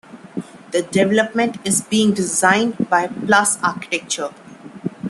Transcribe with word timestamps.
The 0.71 0.81
development 0.81 1.57
is 1.63 1.81
being 1.83 2.11
designed 2.15 2.89
by 2.89 3.05
Plus 3.05 3.61
Architecture. 3.61 4.33